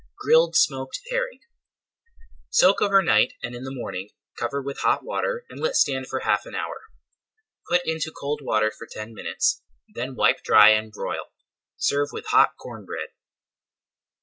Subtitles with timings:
[0.19, 1.41] GRILLED SMOKED HERRING
[2.49, 6.21] Soak over night and in the morning cover with hot water and let stand for
[6.21, 6.85] half an hour.
[7.69, 9.61] Put into cold water for ten minutes,
[9.93, 11.33] then wipe dry and broil.
[11.77, 13.09] Serve with hot corn bread.